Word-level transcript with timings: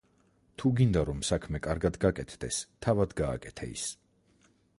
თუ 0.61 0.69
გინდა, 0.79 1.03
რომ 1.09 1.19
საქმე 1.29 1.61
კარგად 1.67 1.99
გაკეთდეს, 2.07 2.63
თავად 2.87 3.15
გააკეთე 3.23 3.71
ის. 3.77 3.87